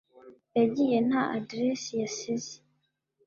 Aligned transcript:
Yagiye 0.57 0.97
nta 1.07 1.21
aderesi 1.37 1.91
yasize 2.01 2.53